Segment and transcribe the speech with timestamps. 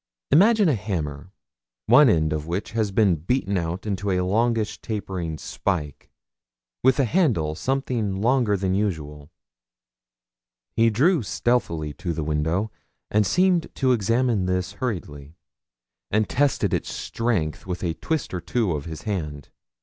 [0.31, 1.31] Imagine a hammer,
[1.85, 6.09] one end of which had been beaten out into a longish tapering spike,
[6.83, 9.29] with a handle something longer than usual.
[10.75, 12.71] He drew stealthily to the window,
[13.11, 15.35] and seemed to examine this hurriedly,
[16.09, 19.49] and tested its strength with a twist or two of his hand.